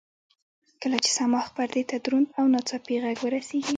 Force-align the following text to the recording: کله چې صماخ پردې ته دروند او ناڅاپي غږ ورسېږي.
کله 0.81 0.97
چې 1.03 1.09
صماخ 1.17 1.47
پردې 1.55 1.83
ته 1.89 1.95
دروند 2.05 2.27
او 2.39 2.45
ناڅاپي 2.53 2.95
غږ 3.03 3.17
ورسېږي. 3.21 3.69